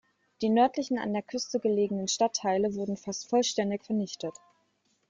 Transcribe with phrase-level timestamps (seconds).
[0.41, 4.33] Die nördlichen, an der Küste gelegenen Stadtteile wurden fast vollständig vernichtet.